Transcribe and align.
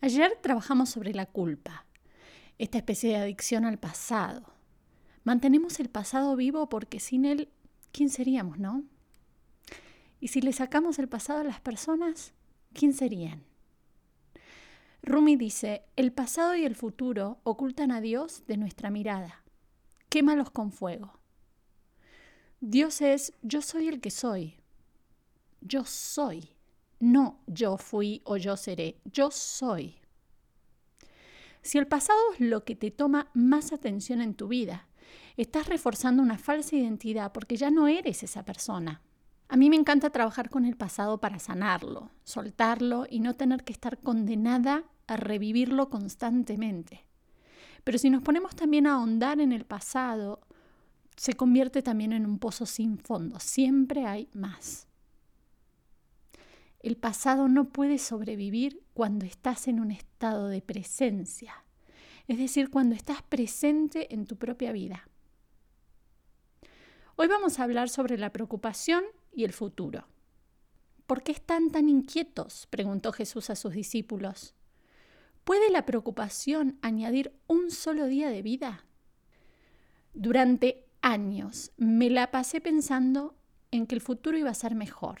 Ayer 0.00 0.38
trabajamos 0.40 0.90
sobre 0.90 1.12
la 1.12 1.26
culpa, 1.26 1.84
esta 2.58 2.78
especie 2.78 3.10
de 3.10 3.16
adicción 3.16 3.64
al 3.64 3.78
pasado. 3.78 4.54
Mantenemos 5.24 5.80
el 5.80 5.88
pasado 5.88 6.36
vivo 6.36 6.68
porque 6.68 7.00
sin 7.00 7.24
él, 7.24 7.48
¿quién 7.90 8.08
seríamos, 8.08 8.58
no? 8.58 8.84
Y 10.20 10.28
si 10.28 10.40
le 10.40 10.52
sacamos 10.52 10.98
el 10.98 11.08
pasado 11.08 11.40
a 11.40 11.44
las 11.44 11.60
personas, 11.60 12.32
¿quién 12.72 12.92
serían? 12.92 13.44
Rumi 15.02 15.36
dice, 15.36 15.82
el 15.96 16.12
pasado 16.12 16.54
y 16.54 16.64
el 16.64 16.76
futuro 16.76 17.40
ocultan 17.42 17.90
a 17.90 18.00
Dios 18.00 18.44
de 18.46 18.56
nuestra 18.56 18.90
mirada. 18.90 19.42
Quémalos 20.08 20.50
con 20.50 20.72
fuego. 20.72 21.18
Dios 22.60 23.00
es, 23.00 23.32
yo 23.42 23.62
soy 23.62 23.88
el 23.88 24.00
que 24.00 24.10
soy. 24.10 24.54
Yo 25.60 25.84
soy. 25.84 26.57
No 27.00 27.40
yo 27.46 27.76
fui 27.76 28.22
o 28.24 28.36
yo 28.36 28.56
seré, 28.56 29.00
yo 29.04 29.30
soy. 29.30 29.96
Si 31.62 31.78
el 31.78 31.86
pasado 31.86 32.18
es 32.34 32.40
lo 32.40 32.64
que 32.64 32.74
te 32.76 32.90
toma 32.90 33.30
más 33.34 33.72
atención 33.72 34.20
en 34.20 34.34
tu 34.34 34.48
vida, 34.48 34.88
estás 35.36 35.68
reforzando 35.68 36.22
una 36.22 36.38
falsa 36.38 36.76
identidad 36.76 37.32
porque 37.32 37.56
ya 37.56 37.70
no 37.70 37.88
eres 37.88 38.22
esa 38.22 38.44
persona. 38.44 39.02
A 39.48 39.56
mí 39.56 39.70
me 39.70 39.76
encanta 39.76 40.10
trabajar 40.10 40.50
con 40.50 40.64
el 40.64 40.76
pasado 40.76 41.20
para 41.20 41.38
sanarlo, 41.38 42.10
soltarlo 42.24 43.06
y 43.08 43.20
no 43.20 43.34
tener 43.36 43.64
que 43.64 43.72
estar 43.72 43.98
condenada 43.98 44.84
a 45.06 45.16
revivirlo 45.16 45.88
constantemente. 45.88 47.04
Pero 47.84 47.98
si 47.98 48.10
nos 48.10 48.22
ponemos 48.22 48.54
también 48.56 48.86
a 48.86 48.94
ahondar 48.94 49.40
en 49.40 49.52
el 49.52 49.64
pasado, 49.64 50.40
se 51.16 51.34
convierte 51.34 51.82
también 51.82 52.12
en 52.12 52.26
un 52.26 52.38
pozo 52.38 52.66
sin 52.66 52.98
fondo. 52.98 53.40
Siempre 53.40 54.04
hay 54.04 54.28
más. 54.34 54.87
El 56.80 56.96
pasado 56.96 57.48
no 57.48 57.70
puede 57.70 57.98
sobrevivir 57.98 58.84
cuando 58.94 59.26
estás 59.26 59.66
en 59.66 59.80
un 59.80 59.90
estado 59.90 60.48
de 60.48 60.62
presencia, 60.62 61.64
es 62.28 62.38
decir, 62.38 62.70
cuando 62.70 62.94
estás 62.94 63.22
presente 63.22 64.14
en 64.14 64.26
tu 64.26 64.36
propia 64.36 64.70
vida. 64.70 65.08
Hoy 67.16 67.26
vamos 67.26 67.58
a 67.58 67.64
hablar 67.64 67.88
sobre 67.88 68.16
la 68.16 68.30
preocupación 68.30 69.02
y 69.32 69.42
el 69.42 69.52
futuro. 69.52 70.06
¿Por 71.08 71.24
qué 71.24 71.32
están 71.32 71.70
tan 71.72 71.88
inquietos? 71.88 72.68
preguntó 72.70 73.12
Jesús 73.12 73.50
a 73.50 73.56
sus 73.56 73.72
discípulos. 73.72 74.54
¿Puede 75.42 75.70
la 75.70 75.84
preocupación 75.84 76.78
añadir 76.80 77.34
un 77.48 77.72
solo 77.72 78.06
día 78.06 78.28
de 78.28 78.42
vida? 78.42 78.84
Durante 80.14 80.86
años 81.00 81.72
me 81.76 82.08
la 82.08 82.30
pasé 82.30 82.60
pensando 82.60 83.34
en 83.72 83.86
que 83.88 83.96
el 83.96 84.00
futuro 84.00 84.38
iba 84.38 84.50
a 84.50 84.54
ser 84.54 84.76
mejor 84.76 85.18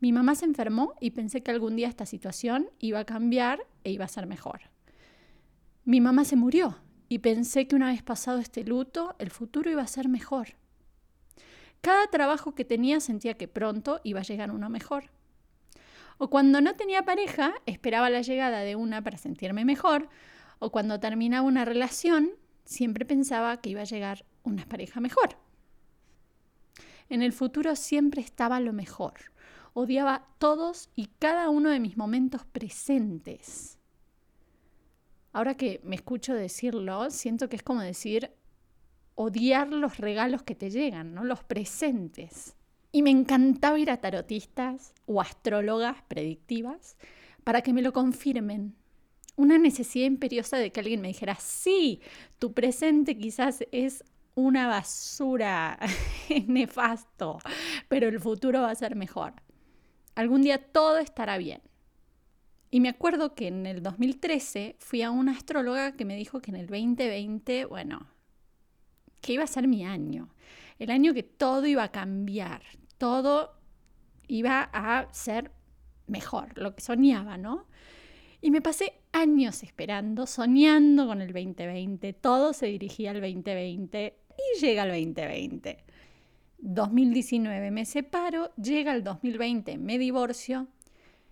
mi 0.00 0.12
mamá 0.12 0.34
se 0.34 0.44
enfermó 0.44 0.94
y 1.00 1.10
pensé 1.10 1.42
que 1.42 1.50
algún 1.50 1.76
día 1.76 1.88
esta 1.88 2.06
situación 2.06 2.70
iba 2.78 3.00
a 3.00 3.04
cambiar 3.04 3.66
e 3.82 3.90
iba 3.90 4.04
a 4.04 4.08
ser 4.08 4.26
mejor. 4.26 4.60
Mi 5.84 6.00
mamá 6.00 6.24
se 6.24 6.36
murió 6.36 6.78
y 7.08 7.18
pensé 7.18 7.66
que 7.66 7.74
una 7.74 7.88
vez 7.90 8.02
pasado 8.02 8.38
este 8.38 8.62
luto, 8.62 9.16
el 9.18 9.30
futuro 9.30 9.70
iba 9.70 9.82
a 9.82 9.86
ser 9.86 10.08
mejor. 10.08 10.56
Cada 11.80 12.06
trabajo 12.08 12.54
que 12.54 12.64
tenía 12.64 13.00
sentía 13.00 13.34
que 13.34 13.48
pronto 13.48 14.00
iba 14.04 14.20
a 14.20 14.24
llegar 14.24 14.50
uno 14.50 14.68
mejor. 14.68 15.10
O 16.18 16.28
cuando 16.30 16.60
no 16.60 16.74
tenía 16.74 17.04
pareja, 17.04 17.54
esperaba 17.66 18.10
la 18.10 18.22
llegada 18.22 18.60
de 18.60 18.76
una 18.76 19.02
para 19.02 19.18
sentirme 19.18 19.64
mejor, 19.64 20.08
o 20.58 20.70
cuando 20.70 21.00
terminaba 21.00 21.46
una 21.46 21.64
relación, 21.64 22.30
siempre 22.64 23.04
pensaba 23.04 23.60
que 23.60 23.70
iba 23.70 23.82
a 23.82 23.84
llegar 23.84 24.24
una 24.42 24.66
pareja 24.66 25.00
mejor. 25.00 25.38
En 27.08 27.22
el 27.22 27.32
futuro 27.32 27.76
siempre 27.76 28.20
estaba 28.20 28.60
lo 28.60 28.72
mejor, 28.72 29.14
odiaba 29.72 30.26
todos 30.38 30.90
y 30.94 31.06
cada 31.18 31.50
uno 31.50 31.70
de 31.70 31.80
mis 31.80 31.96
momentos 31.96 32.44
presentes. 32.44 33.78
Ahora 35.32 35.56
que 35.56 35.80
me 35.84 35.96
escucho 35.96 36.34
decirlo, 36.34 37.10
siento 37.10 37.48
que 37.48 37.56
es 37.56 37.62
como 37.62 37.80
decir 37.80 38.32
odiar 39.14 39.68
los 39.68 39.98
regalos 39.98 40.42
que 40.42 40.54
te 40.54 40.70
llegan, 40.70 41.14
¿no? 41.14 41.24
Los 41.24 41.42
presentes. 41.42 42.54
Y 42.92 43.02
me 43.02 43.10
encantaba 43.10 43.78
ir 43.78 43.90
a 43.90 43.98
tarotistas 43.98 44.94
o 45.06 45.20
astrólogas 45.20 46.02
predictivas 46.08 46.96
para 47.44 47.62
que 47.62 47.72
me 47.72 47.82
lo 47.82 47.92
confirmen. 47.92 48.74
Una 49.36 49.58
necesidad 49.58 50.06
imperiosa 50.06 50.56
de 50.56 50.72
que 50.72 50.80
alguien 50.80 51.00
me 51.00 51.08
dijera, 51.08 51.36
sí, 51.36 52.00
tu 52.38 52.52
presente 52.52 53.18
quizás 53.18 53.64
es 53.72 54.04
una 54.34 54.68
basura, 54.68 55.78
nefasto, 56.46 57.38
pero 57.88 58.08
el 58.08 58.20
futuro 58.20 58.62
va 58.62 58.70
a 58.70 58.74
ser 58.76 58.94
mejor. 58.94 59.34
Algún 60.18 60.42
día 60.42 60.58
todo 60.58 60.98
estará 60.98 61.38
bien. 61.38 61.62
Y 62.72 62.80
me 62.80 62.88
acuerdo 62.88 63.36
que 63.36 63.46
en 63.46 63.66
el 63.66 63.84
2013 63.84 64.74
fui 64.80 65.02
a 65.02 65.12
una 65.12 65.30
astróloga 65.30 65.92
que 65.92 66.04
me 66.04 66.16
dijo 66.16 66.40
que 66.40 66.50
en 66.50 66.56
el 66.56 66.66
2020, 66.66 67.66
bueno, 67.66 68.04
que 69.20 69.34
iba 69.34 69.44
a 69.44 69.46
ser 69.46 69.68
mi 69.68 69.84
año. 69.84 70.34
El 70.80 70.90
año 70.90 71.14
que 71.14 71.22
todo 71.22 71.64
iba 71.66 71.84
a 71.84 71.92
cambiar, 71.92 72.62
todo 72.98 73.60
iba 74.26 74.68
a 74.72 75.06
ser 75.12 75.52
mejor, 76.08 76.58
lo 76.58 76.74
que 76.74 76.82
soñaba, 76.82 77.38
¿no? 77.38 77.68
Y 78.40 78.50
me 78.50 78.60
pasé 78.60 78.94
años 79.12 79.62
esperando, 79.62 80.26
soñando 80.26 81.06
con 81.06 81.22
el 81.22 81.32
2020, 81.32 82.12
todo 82.14 82.54
se 82.54 82.66
dirigía 82.66 83.12
al 83.12 83.20
2020 83.20 84.18
y 84.36 84.60
llega 84.60 84.82
el 84.82 84.88
2020. 84.88 85.84
2019 86.58 87.70
me 87.70 87.84
separo, 87.84 88.52
llega 88.56 88.92
el 88.92 89.04
2020 89.04 89.78
me 89.78 89.98
divorcio, 89.98 90.68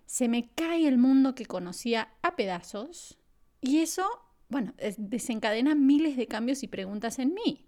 se 0.06 0.28
me 0.28 0.48
cae 0.54 0.86
el 0.86 0.98
mundo 0.98 1.34
que 1.34 1.46
conocía 1.46 2.14
a 2.22 2.36
pedazos 2.36 3.18
y 3.60 3.78
eso, 3.78 4.04
bueno, 4.48 4.72
desencadena 4.96 5.74
miles 5.74 6.16
de 6.16 6.28
cambios 6.28 6.62
y 6.62 6.68
preguntas 6.68 7.18
en 7.18 7.34
mí. 7.34 7.66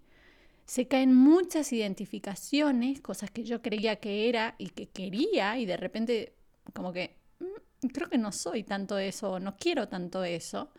Se 0.65 0.87
caen 0.87 1.13
muchas 1.13 1.73
identificaciones, 1.73 3.01
cosas 3.01 3.31
que 3.31 3.43
yo 3.43 3.61
creía 3.61 3.97
que 3.97 4.29
era 4.29 4.55
y 4.57 4.69
que 4.69 4.87
quería 4.87 5.57
y 5.57 5.65
de 5.65 5.77
repente 5.77 6.35
como 6.73 6.93
que 6.93 7.17
mm, 7.39 7.87
creo 7.87 8.09
que 8.09 8.17
no 8.17 8.31
soy 8.31 8.63
tanto 8.63 8.97
eso, 8.97 9.39
no 9.39 9.57
quiero 9.57 9.89
tanto 9.89 10.23
eso. 10.23 10.71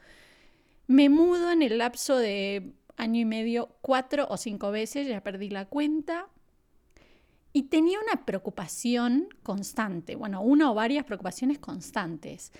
Me 0.87 1.09
mudo 1.09 1.53
en 1.53 1.63
el 1.63 1.79
lapso 1.79 2.17
de 2.17 2.73
año 2.97 3.21
y 3.21 3.25
medio 3.25 3.77
cuatro 3.81 4.27
o 4.31 4.37
cinco 4.37 4.71
veces, 4.71 5.07
ya 5.07 5.23
perdí 5.23 5.51
la 5.51 5.67
cuenta 5.67 6.29
y 7.53 7.65
tenía 7.65 7.99
una 8.01 8.25
preocupación 8.25 9.29
constante, 9.43 10.15
bueno, 10.15 10.43
una 10.43 10.71
o 10.71 10.75
varias 10.75 11.05
preocupaciones 11.05 11.59
constantes. 11.59 12.53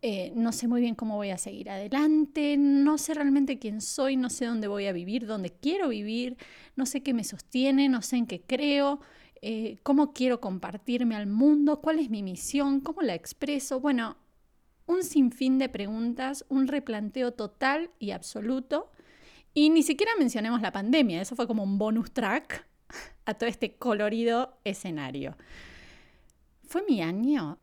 Eh, 0.00 0.32
no 0.36 0.52
sé 0.52 0.68
muy 0.68 0.80
bien 0.80 0.94
cómo 0.94 1.16
voy 1.16 1.30
a 1.30 1.38
seguir 1.38 1.70
adelante, 1.70 2.56
no 2.56 2.98
sé 2.98 3.14
realmente 3.14 3.58
quién 3.58 3.80
soy, 3.80 4.16
no 4.16 4.30
sé 4.30 4.46
dónde 4.46 4.68
voy 4.68 4.86
a 4.86 4.92
vivir, 4.92 5.26
dónde 5.26 5.50
quiero 5.50 5.88
vivir, 5.88 6.36
no 6.76 6.86
sé 6.86 7.02
qué 7.02 7.12
me 7.12 7.24
sostiene, 7.24 7.88
no 7.88 8.00
sé 8.00 8.16
en 8.16 8.26
qué 8.26 8.40
creo, 8.40 9.00
eh, 9.42 9.78
cómo 9.82 10.12
quiero 10.12 10.40
compartirme 10.40 11.16
al 11.16 11.26
mundo, 11.26 11.80
cuál 11.80 11.98
es 11.98 12.10
mi 12.10 12.22
misión, 12.22 12.80
cómo 12.80 13.02
la 13.02 13.14
expreso. 13.14 13.80
Bueno, 13.80 14.16
un 14.86 15.02
sinfín 15.02 15.58
de 15.58 15.68
preguntas, 15.68 16.44
un 16.48 16.68
replanteo 16.68 17.32
total 17.32 17.90
y 17.98 18.12
absoluto. 18.12 18.92
Y 19.52 19.70
ni 19.70 19.82
siquiera 19.82 20.12
mencionemos 20.16 20.62
la 20.62 20.70
pandemia, 20.70 21.20
eso 21.20 21.34
fue 21.34 21.48
como 21.48 21.64
un 21.64 21.76
bonus 21.76 22.12
track 22.12 22.67
a 23.24 23.34
todo 23.34 23.48
este 23.48 23.74
colorido 23.74 24.58
escenario. 24.64 25.36
¿Fue 26.62 26.82
mi 26.88 27.02
año? 27.02 27.58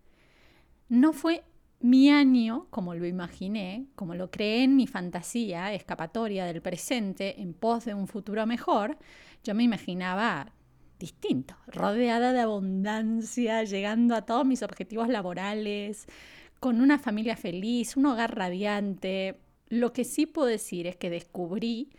No 0.89 1.13
fue 1.13 1.43
mi 1.79 2.09
año 2.09 2.67
como 2.69 2.95
lo 2.95 3.05
imaginé, 3.05 3.85
como 3.95 4.15
lo 4.15 4.31
creé 4.31 4.63
en 4.63 4.75
mi 4.75 4.87
fantasía 4.87 5.73
escapatoria 5.73 6.45
del 6.45 6.61
presente 6.61 7.41
en 7.41 7.53
pos 7.53 7.85
de 7.85 7.93
un 7.93 8.07
futuro 8.07 8.45
mejor. 8.45 8.97
Yo 9.43 9.53
me 9.53 9.63
imaginaba 9.63 10.51
distinto, 10.99 11.55
rodeada 11.67 12.33
de 12.33 12.39
abundancia, 12.39 13.63
llegando 13.63 14.15
a 14.15 14.25
todos 14.25 14.45
mis 14.45 14.63
objetivos 14.63 15.09
laborales, 15.09 16.07
con 16.59 16.81
una 16.81 16.97
familia 16.97 17.35
feliz, 17.35 17.97
un 17.97 18.05
hogar 18.07 18.35
radiante. 18.35 19.39
Lo 19.69 19.93
que 19.93 20.03
sí 20.03 20.25
puedo 20.25 20.47
decir 20.47 20.87
es 20.87 20.95
que 20.95 21.09
descubrí 21.09 21.91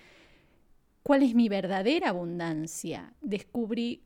cuál 1.07 1.23
es 1.23 1.37
mi 1.37 1.49
verdadera 1.49 2.09
abundancia, 2.09 3.15
descubrí 3.21 4.03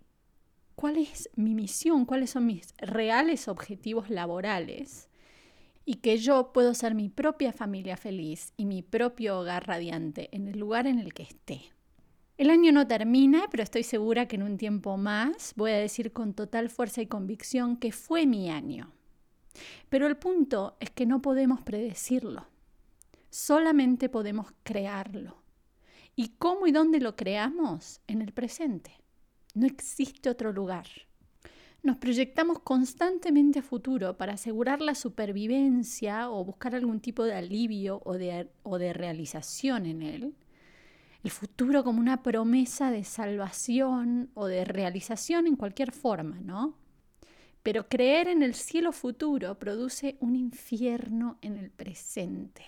cuál 0.74 0.98
es 0.98 1.30
mi 1.34 1.54
misión, 1.54 2.04
cuáles 2.04 2.28
son 2.28 2.44
mis 2.44 2.74
reales 2.76 3.48
objetivos 3.48 4.10
laborales 4.10 5.08
y 5.86 5.94
que 5.94 6.18
yo 6.18 6.52
puedo 6.52 6.74
ser 6.74 6.94
mi 6.94 7.08
propia 7.08 7.54
familia 7.54 7.96
feliz 7.96 8.52
y 8.58 8.66
mi 8.66 8.82
propio 8.82 9.38
hogar 9.38 9.66
radiante 9.66 10.28
en 10.32 10.46
el 10.46 10.58
lugar 10.58 10.86
en 10.86 10.98
el 10.98 11.14
que 11.14 11.22
esté. 11.22 11.72
El 12.36 12.50
año 12.50 12.70
no 12.70 12.86
termina, 12.86 13.48
pero 13.50 13.62
estoy 13.62 13.82
segura 13.82 14.28
que 14.28 14.36
en 14.36 14.42
un 14.42 14.58
tiempo 14.58 14.98
más 14.98 15.54
voy 15.56 15.70
a 15.70 15.78
decir 15.78 16.12
con 16.12 16.34
total 16.34 16.68
fuerza 16.68 17.00
y 17.00 17.06
convicción 17.06 17.78
que 17.78 17.92
fue 17.92 18.26
mi 18.26 18.50
año. 18.50 18.92
Pero 19.88 20.06
el 20.06 20.18
punto 20.18 20.76
es 20.80 20.90
que 20.90 21.06
no 21.06 21.22
podemos 21.22 21.62
predecirlo, 21.62 22.46
solamente 23.30 24.10
podemos 24.10 24.48
crearlo. 24.64 25.40
¿Y 26.16 26.30
cómo 26.38 26.66
y 26.66 26.72
dónde 26.72 27.00
lo 27.00 27.16
creamos? 27.16 28.00
En 28.06 28.22
el 28.22 28.32
presente. 28.32 28.92
No 29.54 29.66
existe 29.66 30.30
otro 30.30 30.52
lugar. 30.52 30.86
Nos 31.82 31.96
proyectamos 31.96 32.58
constantemente 32.58 33.60
a 33.60 33.62
futuro 33.62 34.16
para 34.18 34.34
asegurar 34.34 34.82
la 34.82 34.94
supervivencia 34.94 36.30
o 36.30 36.44
buscar 36.44 36.74
algún 36.74 37.00
tipo 37.00 37.24
de 37.24 37.34
alivio 37.34 38.02
o 38.04 38.18
de, 38.18 38.50
o 38.62 38.78
de 38.78 38.92
realización 38.92 39.86
en 39.86 40.02
él. 40.02 40.34
El 41.24 41.30
futuro 41.30 41.82
como 41.82 42.00
una 42.00 42.22
promesa 42.22 42.90
de 42.90 43.04
salvación 43.04 44.30
o 44.34 44.46
de 44.46 44.64
realización 44.64 45.46
en 45.46 45.56
cualquier 45.56 45.92
forma, 45.92 46.38
¿no? 46.40 46.74
Pero 47.62 47.88
creer 47.88 48.28
en 48.28 48.42
el 48.42 48.54
cielo 48.54 48.92
futuro 48.92 49.58
produce 49.58 50.16
un 50.20 50.36
infierno 50.36 51.38
en 51.40 51.56
el 51.56 51.70
presente. 51.70 52.64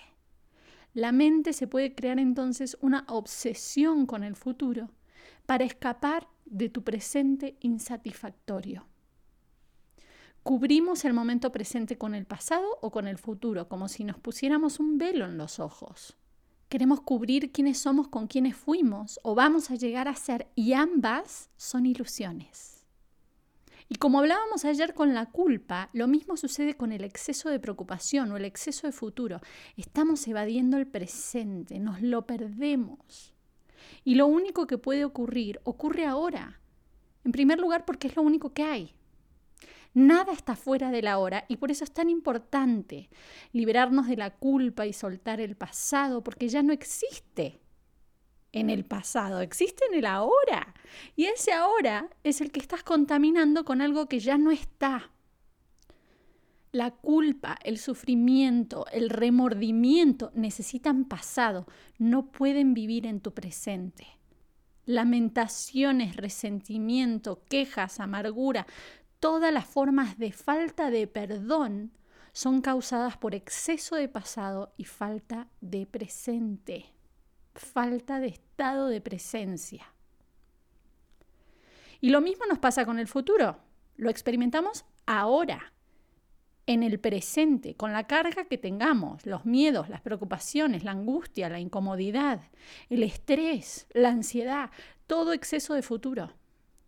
La 0.93 1.11
mente 1.11 1.53
se 1.53 1.67
puede 1.67 1.95
crear 1.95 2.19
entonces 2.19 2.77
una 2.79 3.05
obsesión 3.07 4.05
con 4.05 4.23
el 4.23 4.35
futuro 4.35 4.91
para 5.45 5.63
escapar 5.63 6.27
de 6.45 6.69
tu 6.69 6.83
presente 6.83 7.57
insatisfactorio. 7.61 8.85
Cubrimos 10.43 11.05
el 11.05 11.13
momento 11.13 11.51
presente 11.51 11.97
con 11.97 12.13
el 12.13 12.25
pasado 12.25 12.67
o 12.81 12.91
con 12.91 13.07
el 13.07 13.17
futuro, 13.17 13.69
como 13.69 13.87
si 13.87 14.03
nos 14.03 14.19
pusiéramos 14.19 14.79
un 14.79 14.97
velo 14.97 15.25
en 15.25 15.37
los 15.37 15.59
ojos. 15.59 16.17
Queremos 16.69 17.01
cubrir 17.01 17.51
quiénes 17.51 17.77
somos 17.77 18.07
con 18.07 18.27
quienes 18.27 18.55
fuimos 18.55 19.19
o 19.23 19.35
vamos 19.35 19.71
a 19.71 19.75
llegar 19.75 20.07
a 20.07 20.15
ser 20.15 20.47
y 20.53 20.73
ambas 20.73 21.49
son 21.55 21.85
ilusiones. 21.85 22.72
Y 23.89 23.95
como 23.95 24.19
hablábamos 24.19 24.65
ayer 24.65 24.93
con 24.93 25.13
la 25.13 25.27
culpa, 25.27 25.89
lo 25.93 26.07
mismo 26.07 26.37
sucede 26.37 26.75
con 26.75 26.91
el 26.91 27.03
exceso 27.03 27.49
de 27.49 27.59
preocupación 27.59 28.31
o 28.31 28.37
el 28.37 28.45
exceso 28.45 28.87
de 28.87 28.93
futuro. 28.93 29.41
Estamos 29.77 30.27
evadiendo 30.27 30.77
el 30.77 30.87
presente, 30.87 31.79
nos 31.79 32.01
lo 32.01 32.25
perdemos. 32.25 33.33
Y 34.03 34.15
lo 34.15 34.27
único 34.27 34.67
que 34.67 34.77
puede 34.77 35.05
ocurrir 35.05 35.59
ocurre 35.63 36.05
ahora. 36.05 36.59
En 37.23 37.31
primer 37.31 37.59
lugar 37.59 37.85
porque 37.85 38.07
es 38.07 38.15
lo 38.15 38.21
único 38.21 38.53
que 38.53 38.63
hay. 38.63 38.95
Nada 39.93 40.33
está 40.33 40.55
fuera 40.55 40.89
de 40.89 41.03
la 41.03 41.19
hora 41.19 41.45
y 41.47 41.57
por 41.57 41.69
eso 41.69 41.83
es 41.83 41.91
tan 41.91 42.09
importante 42.09 43.09
liberarnos 43.51 44.07
de 44.07 44.17
la 44.17 44.31
culpa 44.31 44.87
y 44.87 44.93
soltar 44.93 45.39
el 45.39 45.55
pasado 45.55 46.23
porque 46.23 46.49
ya 46.49 46.63
no 46.63 46.73
existe 46.73 47.61
en 48.51 48.71
el 48.71 48.85
pasado, 48.85 49.39
existe 49.41 49.85
en 49.91 49.99
el 49.99 50.05
ahora. 50.07 50.72
Y 51.15 51.25
ese 51.25 51.53
ahora 51.53 52.09
es 52.23 52.41
el 52.41 52.51
que 52.51 52.59
estás 52.59 52.83
contaminando 52.83 53.65
con 53.65 53.81
algo 53.81 54.07
que 54.07 54.19
ya 54.19 54.37
no 54.37 54.51
está. 54.51 55.11
La 56.71 56.89
culpa, 56.89 57.59
el 57.63 57.77
sufrimiento, 57.77 58.87
el 58.91 59.11
remordimiento 59.11 60.31
necesitan 60.33 61.05
pasado, 61.05 61.67
no 61.99 62.31
pueden 62.31 62.73
vivir 62.73 63.05
en 63.05 63.19
tu 63.19 63.31
presente. 63.31 64.07
Lamentaciones, 64.85 66.15
resentimiento, 66.15 67.43
quejas, 67.47 67.99
amargura, 67.99 68.65
todas 69.19 69.53
las 69.53 69.65
formas 69.67 70.17
de 70.17 70.31
falta 70.31 70.89
de 70.89 71.05
perdón 71.05 71.91
son 72.33 72.61
causadas 72.61 73.17
por 73.17 73.35
exceso 73.35 73.95
de 73.95 74.09
pasado 74.09 74.73
y 74.75 74.85
falta 74.85 75.47
de 75.61 75.85
presente, 75.85 76.87
falta 77.53 78.19
de 78.19 78.27
estado 78.27 78.87
de 78.87 78.99
presencia. 78.99 79.92
Y 82.03 82.09
lo 82.09 82.19
mismo 82.19 82.45
nos 82.47 82.59
pasa 82.59 82.85
con 82.85 82.99
el 82.99 83.07
futuro. 83.07 83.59
Lo 83.95 84.09
experimentamos 84.09 84.83
ahora, 85.05 85.71
en 86.65 86.83
el 86.83 86.99
presente, 86.99 87.75
con 87.77 87.93
la 87.93 88.07
carga 88.07 88.43
que 88.43 88.57
tengamos, 88.57 89.25
los 89.25 89.45
miedos, 89.45 89.87
las 89.87 90.01
preocupaciones, 90.01 90.83
la 90.83 90.91
angustia, 90.91 91.47
la 91.47 91.61
incomodidad, 91.61 92.41
el 92.89 93.03
estrés, 93.03 93.87
la 93.93 94.09
ansiedad, 94.09 94.69
todo 95.07 95.31
exceso 95.31 95.75
de 95.75 95.81
futuro. 95.81 96.33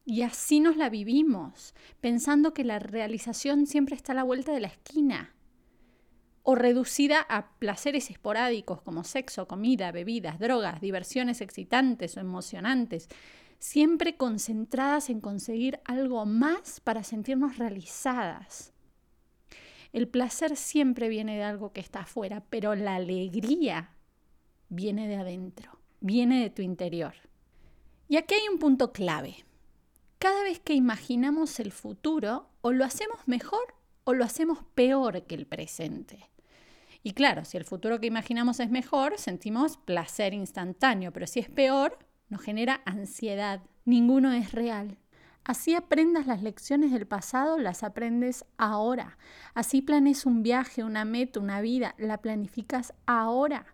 Y 0.04 0.24
así 0.24 0.60
nos 0.60 0.76
la 0.76 0.90
vivimos, 0.90 1.76
pensando 2.02 2.54
que 2.54 2.66
la 2.66 2.80
realización 2.80 3.68
siempre 3.68 3.96
está 3.96 4.12
a 4.12 4.16
la 4.16 4.24
vuelta 4.24 4.52
de 4.52 4.60
la 4.60 4.68
esquina, 4.68 5.34
o 6.44 6.56
reducida 6.56 7.22
a 7.22 7.58
placeres 7.58 8.10
esporádicos 8.10 8.82
como 8.82 9.06
sexo, 9.06 9.48
comida, 9.48 9.94
bebidas, 9.94 10.40
drogas, 10.40 10.82
diversiones 10.82 11.40
excitantes 11.40 12.18
o 12.18 12.20
emocionantes, 12.20 13.08
siempre 13.66 14.16
concentradas 14.16 15.10
en 15.10 15.20
conseguir 15.20 15.80
algo 15.86 16.26
más 16.26 16.80
para 16.80 17.04
sentirnos 17.04 17.58
realizadas. 17.58 18.74
El 19.92 20.08
placer 20.08 20.56
siempre 20.56 21.10
viene 21.10 21.36
de 21.36 21.44
algo 21.44 21.74
que 21.74 21.82
está 21.82 22.02
afuera, 22.02 22.44
pero 22.50 22.76
la 22.76 22.96
alegría 22.96 23.90
viene 24.70 25.08
de 25.08 25.16
adentro, 25.16 25.80
viene 26.00 26.42
de 26.42 26.50
tu 26.50 26.62
interior. 26.62 27.16
Y 28.08 28.18
aquí 28.18 28.36
hay 28.36 28.48
un 28.50 28.60
punto 28.60 28.92
clave 28.92 29.46
cada 30.20 30.44
vez 30.44 30.60
que 30.60 30.74
imaginamos 30.74 31.60
el 31.60 31.72
futuro, 31.72 32.48
o 32.62 32.72
lo 32.72 32.86
hacemos 32.86 33.20
mejor 33.28 33.76
o 34.06 34.14
lo 34.14 34.24
hacemos 34.24 34.60
peor 34.76 35.24
que 35.24 35.36
el 35.36 35.46
presente. 35.46 36.30
Y 37.04 37.12
claro, 37.12 37.46
si 37.46 37.58
el 37.58 37.66
futuro 37.66 38.00
que 38.00 38.08
imaginamos 38.08 38.60
es 38.60 38.70
mejor, 38.70 39.18
sentimos 39.18 39.78
placer 39.78 40.34
instantáneo, 40.34 41.12
pero 41.12 41.28
si 41.28 41.40
es 41.40 41.50
peor, 41.50 42.00
nos 42.30 42.42
genera 42.42 42.81
ansiedad. 42.86 43.62
Ninguno 43.86 44.31
es 44.31 44.51
real. 44.51 44.98
Así 45.44 45.75
aprendas 45.75 46.25
las 46.25 46.42
lecciones 46.42 46.92
del 46.92 47.06
pasado, 47.06 47.60
las 47.60 47.83
aprendes 47.83 48.45
ahora. 48.57 49.19
Así 49.54 49.83
planes 49.83 50.25
un 50.25 50.42
viaje, 50.42 50.83
una 50.83 51.06
meta, 51.06 51.39
una 51.39 51.62
vida, 51.62 51.94
la 52.00 52.18
planificas 52.18 52.94
ahora. 53.06 53.68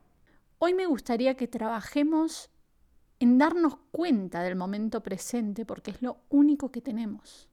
Hoy 0.59 0.73
me 0.73 0.85
gustaría 0.85 1.35
que 1.35 1.47
trabajemos 1.47 2.49
en 3.21 3.37
darnos 3.37 3.77
cuenta 3.91 4.43
del 4.43 4.57
momento 4.57 5.01
presente 5.01 5.65
porque 5.65 5.91
es 5.91 6.01
lo 6.01 6.17
único 6.27 6.71
que 6.71 6.81
tenemos. 6.81 7.47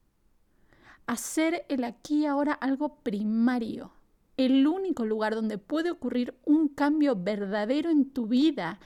Hacer 1.07 1.65
el 1.69 1.85
aquí 1.85 2.23
y 2.23 2.27
ahora 2.27 2.55
algo 2.55 2.97
primario. 2.97 3.93
El 4.37 4.67
único 4.67 5.05
lugar 5.05 5.35
donde 5.35 5.59
puede 5.59 5.91
ocurrir 5.93 6.37
un 6.45 6.69
cambio 6.69 7.15
verdadero 7.15 7.89
en 7.91 8.11
tu 8.11 8.27
vida 8.27 8.81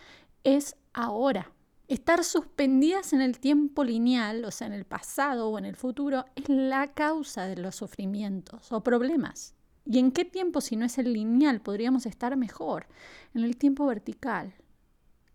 es 0.45 0.77
ahora. 0.93 1.53
Estar 1.93 2.25
suspendidas 2.25 3.13
en 3.13 3.21
el 3.21 3.39
tiempo 3.39 3.85
lineal, 3.85 4.47
o 4.47 4.51
sea, 4.51 4.67
en 4.67 4.73
el 4.73 4.87
pasado 4.87 5.51
o 5.51 5.59
en 5.59 5.67
el 5.67 5.77
futuro, 5.77 6.25
es 6.37 6.49
la 6.49 6.95
causa 6.95 7.45
de 7.45 7.57
los 7.57 7.77
sufrimientos 7.77 8.73
o 8.73 8.83
problemas. 8.83 9.55
¿Y 9.85 9.99
en 9.99 10.11
qué 10.11 10.25
tiempo, 10.25 10.63
si 10.63 10.75
no 10.75 10.87
es 10.87 10.97
el 10.97 11.13
lineal, 11.13 11.61
podríamos 11.61 12.07
estar 12.07 12.35
mejor? 12.39 12.87
En 13.35 13.45
el 13.45 13.59
tiempo 13.59 13.85
vertical, 13.85 14.55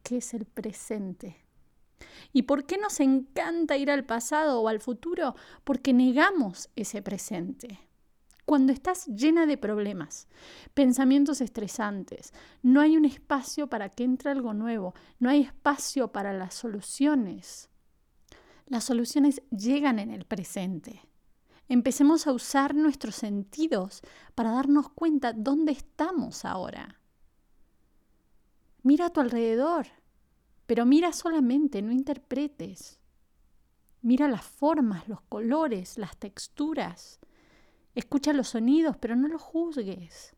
que 0.02 0.18
es 0.18 0.34
el 0.34 0.46
presente. 0.46 1.38
¿Y 2.34 2.42
por 2.42 2.66
qué 2.66 2.80
nos 2.80 3.02
encanta 3.02 3.78
ir 3.78 3.92
al 3.92 4.04
pasado 4.04 4.60
o 4.60 4.68
al 4.68 4.80
futuro? 4.80 5.36
Porque 5.64 5.94
negamos 5.94 6.72
ese 6.76 7.04
presente. 7.04 7.87
Cuando 8.48 8.72
estás 8.72 9.08
llena 9.08 9.46
de 9.46 9.58
problemas, 9.58 10.30
pensamientos 10.74 11.42
estresantes, 11.42 12.32
no 12.64 12.80
hay 12.80 12.96
un 12.96 13.04
espacio 13.04 13.68
para 13.68 13.90
que 13.90 14.06
entre 14.06 14.32
algo 14.32 14.54
nuevo, 14.54 14.94
no 15.20 15.30
hay 15.30 15.42
espacio 15.42 16.14
para 16.14 16.32
las 16.32 16.54
soluciones. 16.54 17.70
Las 18.68 18.86
soluciones 18.86 19.42
llegan 19.52 20.00
en 20.00 20.12
el 20.12 20.24
presente. 20.24 21.02
Empecemos 21.68 22.26
a 22.26 22.32
usar 22.32 22.74
nuestros 22.74 23.16
sentidos 23.16 24.02
para 24.34 24.52
darnos 24.52 24.88
cuenta 24.92 25.34
dónde 25.34 25.74
estamos 25.74 26.46
ahora. 26.46 27.02
Mira 28.82 29.08
a 29.08 29.10
tu 29.10 29.20
alrededor. 29.20 29.88
Pero 30.68 30.86
mira 30.86 31.12
solamente, 31.12 31.82
no 31.82 31.92
interpretes. 31.92 32.98
Mira 34.02 34.30
las 34.30 34.46
formas, 34.46 35.06
los 35.10 35.20
colores, 35.24 35.98
las 35.98 36.16
texturas. 36.16 37.20
Escucha 37.98 38.32
los 38.32 38.50
sonidos, 38.50 38.96
pero 38.96 39.16
no 39.16 39.28
los 39.28 39.42
juzgues. 39.42 40.36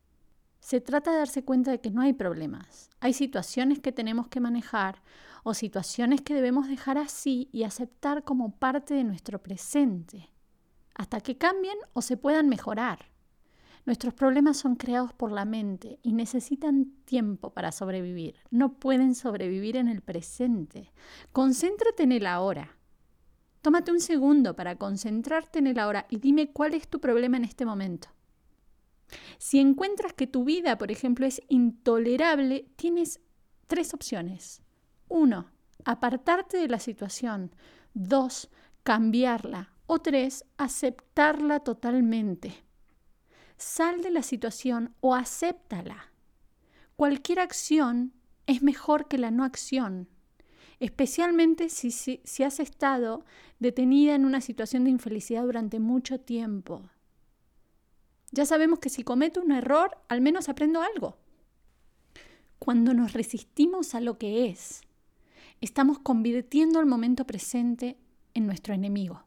Se 0.60 0.80
trata 0.80 1.10
de 1.10 1.18
darse 1.18 1.44
cuenta 1.44 1.70
de 1.70 1.78
que 1.78 1.90
no 1.90 2.00
hay 2.00 2.14
problemas. 2.14 2.88
Hay 3.00 3.12
situaciones 3.12 3.80
que 3.80 3.92
tenemos 3.92 4.28
que 4.28 4.40
manejar 4.40 5.02
o 5.44 5.52
situaciones 5.52 6.22
que 6.22 6.32
debemos 6.32 6.68
dejar 6.68 6.96
así 6.96 7.50
y 7.52 7.64
aceptar 7.64 8.24
como 8.24 8.56
parte 8.56 8.94
de 8.94 9.04
nuestro 9.04 9.42
presente, 9.42 10.30
hasta 10.94 11.20
que 11.20 11.36
cambien 11.36 11.76
o 11.92 12.00
se 12.00 12.16
puedan 12.16 12.48
mejorar. 12.48 13.10
Nuestros 13.84 14.14
problemas 14.14 14.56
son 14.56 14.74
creados 14.76 15.12
por 15.12 15.30
la 15.30 15.44
mente 15.44 15.98
y 16.02 16.14
necesitan 16.14 16.86
tiempo 17.04 17.52
para 17.52 17.72
sobrevivir. 17.72 18.36
No 18.50 18.72
pueden 18.78 19.14
sobrevivir 19.14 19.76
en 19.76 19.88
el 19.88 20.00
presente. 20.00 20.94
Concéntrate 21.32 22.04
en 22.04 22.12
el 22.12 22.26
ahora. 22.26 22.79
Tómate 23.62 23.92
un 23.92 24.00
segundo 24.00 24.56
para 24.56 24.76
concentrarte 24.76 25.58
en 25.58 25.66
el 25.66 25.78
ahora 25.78 26.06
y 26.08 26.18
dime 26.18 26.50
cuál 26.50 26.74
es 26.74 26.88
tu 26.88 27.00
problema 27.00 27.36
en 27.36 27.44
este 27.44 27.66
momento. 27.66 28.08
Si 29.38 29.58
encuentras 29.58 30.12
que 30.12 30.26
tu 30.26 30.44
vida, 30.44 30.78
por 30.78 30.90
ejemplo, 30.90 31.26
es 31.26 31.42
intolerable, 31.48 32.70
tienes 32.76 33.20
tres 33.66 33.92
opciones. 33.92 34.62
Uno, 35.08 35.50
apartarte 35.84 36.56
de 36.56 36.68
la 36.68 36.78
situación. 36.78 37.54
Dos, 37.92 38.50
cambiarla. 38.82 39.72
O 39.86 39.98
tres, 39.98 40.44
aceptarla 40.56 41.60
totalmente. 41.60 42.64
Sal 43.56 44.02
de 44.02 44.10
la 44.10 44.22
situación 44.22 44.94
o 45.00 45.14
acéptala. 45.14 46.12
Cualquier 46.96 47.40
acción 47.40 48.12
es 48.46 48.62
mejor 48.62 49.08
que 49.08 49.18
la 49.18 49.30
no 49.30 49.42
acción. 49.42 50.08
Especialmente 50.80 51.68
si, 51.68 51.90
si, 51.90 52.42
has 52.42 52.58
estado 52.58 53.24
detenida 53.58 54.14
en 54.14 54.24
una 54.24 54.40
situación 54.40 54.84
de 54.84 54.90
infelicidad 54.90 55.44
durante 55.44 55.78
mucho 55.78 56.18
tiempo. 56.18 56.82
Ya 58.32 58.46
sabemos 58.46 58.78
que 58.78 58.88
si 58.88 59.04
cometo 59.04 59.42
un 59.42 59.52
error, 59.52 59.98
al 60.08 60.22
menos 60.22 60.48
aprendo 60.48 60.80
algo. 60.80 61.18
Cuando 62.58 62.94
nos 62.94 63.12
resistimos 63.12 63.94
a 63.94 64.00
lo 64.00 64.18
que 64.18 64.48
es, 64.48 64.80
estamos 65.60 65.98
convirtiendo 65.98 66.80
el 66.80 66.86
momento 66.86 67.26
presente 67.26 67.98
en 68.32 68.46
nuestro 68.46 68.72
enemigo. 68.72 69.24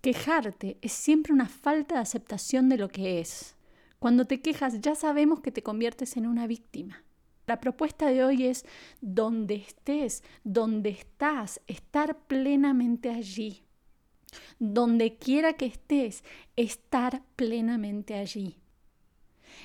Quejarte 0.00 0.78
es 0.80 0.92
siempre 0.92 1.32
una 1.32 1.48
falta 1.48 1.96
de 1.96 2.00
aceptación 2.00 2.68
de 2.68 2.78
lo 2.78 2.88
que 2.88 3.20
es. 3.20 3.56
Cuando 3.98 4.24
te 4.26 4.40
quejas 4.40 4.80
ya 4.80 4.94
sabemos 4.94 5.40
que 5.40 5.52
te 5.52 5.62
conviertes 5.62 6.16
en 6.16 6.26
una 6.26 6.46
víctima. 6.46 7.03
La 7.46 7.60
propuesta 7.60 8.06
de 8.06 8.24
hoy 8.24 8.46
es 8.46 8.64
donde 9.00 9.56
estés, 9.56 10.22
donde 10.44 10.90
estás, 10.90 11.60
estar 11.66 12.16
plenamente 12.26 13.10
allí. 13.10 13.62
Donde 14.58 15.16
quiera 15.16 15.52
que 15.52 15.66
estés, 15.66 16.24
estar 16.56 17.22
plenamente 17.36 18.14
allí. 18.14 18.56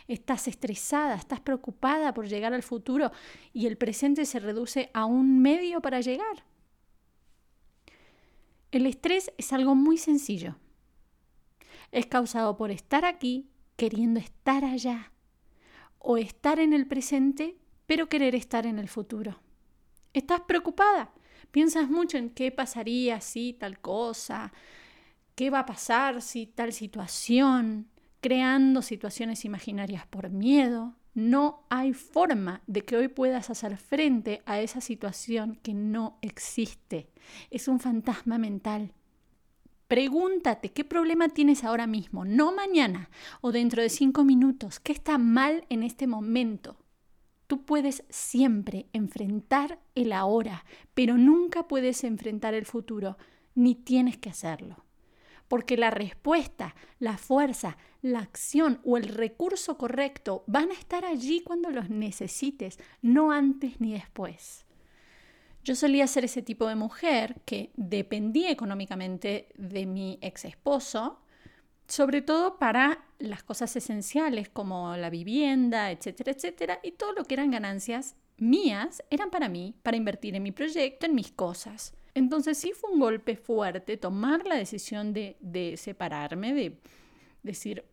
Estás 0.07 0.48
estresada, 0.48 1.15
estás 1.15 1.39
preocupada 1.39 2.13
por 2.13 2.27
llegar 2.27 2.53
al 2.53 2.63
futuro 2.63 3.12
y 3.53 3.65
el 3.67 3.77
presente 3.77 4.25
se 4.25 4.39
reduce 4.39 4.89
a 4.93 5.05
un 5.05 5.41
medio 5.41 5.81
para 5.81 6.01
llegar. 6.01 6.45
El 8.71 8.86
estrés 8.86 9.31
es 9.38 9.51
algo 9.51 9.74
muy 9.74 9.98
sencillo. 9.98 10.57
Es 11.91 12.05
causado 12.05 12.55
por 12.55 12.69
estar 12.69 13.03
aquí 13.05 13.50
queriendo 13.77 14.19
estar 14.19 14.63
allá 14.63 15.12
o 15.98 16.17
estar 16.17 16.59
en 16.59 16.74
el 16.74 16.86
presente 16.86 17.57
pero 17.89 18.08
querer 18.08 18.36
estar 18.36 18.67
en 18.67 18.77
el 18.77 18.88
futuro. 18.88 19.39
Estás 20.13 20.41
preocupada, 20.41 21.12
piensas 21.50 21.89
mucho 21.89 22.19
en 22.19 22.29
qué 22.29 22.51
pasaría 22.51 23.19
si 23.19 23.53
tal 23.53 23.79
cosa, 23.79 24.53
qué 25.34 25.50
va 25.50 25.62
a 25.62 25.65
pasar 25.65 26.22
si 26.22 26.46
tal 26.46 26.72
situación, 26.72 27.88
creando 28.22 28.84
situaciones 28.84 29.43
imaginarias 29.43 30.05
por 30.05 30.29
miedo. 30.29 30.93
No 31.15 31.65
hay 31.72 31.93
forma 31.93 32.62
de 32.67 32.86
que 32.86 32.96
hoy 32.96 33.08
puedas 33.08 33.50
hacer 33.50 33.75
frente 33.77 34.43
a 34.46 34.62
esa 34.62 34.81
situación 34.81 35.55
que 35.55 35.74
no 35.74 36.19
existe. 36.22 37.10
Es 37.50 37.67
un 37.67 37.79
fantasma 37.79 38.38
mental. 38.38 38.93
Pregúntate 39.88 40.72
qué 40.74 40.84
problema 40.84 41.27
tienes 41.29 41.63
ahora 41.63 41.88
mismo, 41.88 42.24
no 42.24 42.51
mañana 42.51 43.10
o 43.41 43.51
dentro 43.51 43.81
de 43.81 43.89
cinco 43.89 44.24
minutos. 44.24 44.79
¿Qué 44.79 44.91
está 44.91 45.17
mal 45.17 45.65
en 45.69 45.81
este 45.81 46.05
momento? 46.05 46.77
Tú 47.50 47.65
puedes 47.65 48.03
siempre 48.10 48.86
enfrentar 48.94 49.79
el 49.96 50.13
ahora, 50.13 50.65
pero 50.94 51.18
nunca 51.18 51.68
puedes 51.68 52.03
enfrentar 52.03 52.53
el 52.53 52.68
futuro, 52.68 53.18
ni 53.56 53.74
tienes 53.74 54.18
que 54.18 54.29
hacerlo 54.29 54.86
porque 55.48 55.77
la 55.77 55.89
respuesta, 55.89 56.75
la 57.00 57.18
fuerza, 57.18 57.77
la 58.03 58.20
acción 58.20 58.82
o 58.86 58.98
el 58.98 59.06
recurso 59.06 59.79
correcto 59.79 60.44
van 60.46 60.70
a 60.70 60.75
estar 60.75 61.03
allí 61.03 61.41
cuando 61.41 61.72
los 61.72 61.89
necesites, 61.89 62.77
no 63.01 63.32
antes 63.32 63.82
ni 63.82 63.94
después. 63.94 64.68
Yo 65.63 65.74
solía 65.74 66.06
ser 66.06 66.24
ese 66.24 66.44
tipo 66.44 66.68
de 66.68 66.75
mujer 66.75 67.41
que 67.46 67.72
dependía 67.75 68.51
económicamente 68.51 69.50
de 69.58 69.88
mi 69.88 70.20
ex 70.22 70.46
esposo, 70.46 71.20
sobre 71.89 72.22
todo 72.22 72.58
para 72.58 73.03
las 73.17 73.43
cosas 73.43 73.75
esenciales 73.75 74.48
como 74.48 74.96
la 74.96 75.10
vivienda, 75.10 75.91
etcétera, 75.91 76.31
etcétera, 76.31 76.79
y 76.84 76.91
todo 76.91 77.13
lo 77.13 77.25
que 77.25 77.34
eran 77.34 77.51
ganancias 77.51 78.15
mías 78.38 79.03
eran 79.10 79.31
para 79.31 79.50
mí, 79.50 79.75
para 79.84 79.98
invertir 79.98 80.36
en 80.36 80.43
mi 80.43 80.51
proyecto, 80.51 81.08
en 81.08 81.15
mis 81.15 81.31
cosas. 81.31 81.93
Entonces 82.13 82.58
sí 82.58 82.72
fue 82.74 82.91
un 82.91 83.00
golpe 83.00 83.36
fuerte 83.36 83.98
tomar 83.98 84.46
la 84.46 84.55
decisión 84.55 85.13
de, 85.13 85.36
de 85.39 85.77
separarme, 85.77 86.53
de 86.53 86.79
decir, 87.43 87.84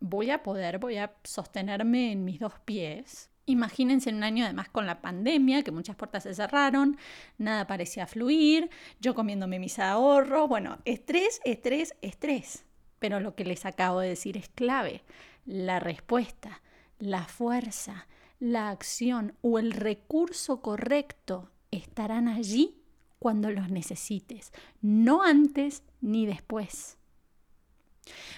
voy 0.00 0.30
a 0.30 0.42
poder, 0.42 0.78
voy 0.78 0.96
a 0.96 1.14
sostenerme 1.22 2.12
en 2.12 2.24
mis 2.24 2.40
dos 2.40 2.54
pies. 2.64 3.30
Imagínense 3.46 4.10
en 4.10 4.16
un 4.16 4.24
año 4.24 4.44
además 4.44 4.68
con 4.68 4.86
la 4.86 5.00
pandemia, 5.00 5.62
que 5.62 5.70
muchas 5.70 5.96
puertas 5.96 6.24
se 6.24 6.34
cerraron, 6.34 6.96
nada 7.38 7.66
parecía 7.66 8.06
fluir, 8.06 8.68
yo 9.00 9.14
comiéndome 9.14 9.58
mis 9.58 9.78
ahorros, 9.78 10.48
bueno, 10.48 10.78
estrés, 10.84 11.40
estrés, 11.44 11.94
estrés. 12.00 12.64
Pero 13.04 13.20
lo 13.20 13.34
que 13.34 13.44
les 13.44 13.66
acabo 13.66 14.00
de 14.00 14.08
decir 14.08 14.38
es 14.38 14.48
clave. 14.48 15.02
La 15.44 15.78
respuesta, 15.78 16.62
la 16.98 17.24
fuerza, 17.24 18.06
la 18.40 18.70
acción 18.70 19.34
o 19.42 19.58
el 19.58 19.72
recurso 19.72 20.62
correcto 20.62 21.50
estarán 21.70 22.28
allí 22.28 22.80
cuando 23.18 23.50
los 23.50 23.68
necesites, 23.68 24.54
no 24.80 25.22
antes 25.22 25.82
ni 26.00 26.24
después. 26.24 26.96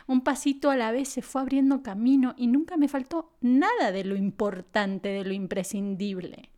Un 0.09 0.23
pasito 0.23 0.69
a 0.69 0.77
la 0.77 0.91
vez 0.91 1.11
se 1.11 1.23
fue 1.23 1.43
abriendo 1.43 1.85
camino 1.85 2.35
y 2.37 2.49
nunca 2.49 2.77
me 2.77 2.89
faltó 2.89 3.37
nada 3.41 3.93
de 3.93 4.03
lo 4.03 4.17
importante, 4.17 5.11
de 5.11 5.25
lo 5.25 5.33
imprescindible. 5.33 6.51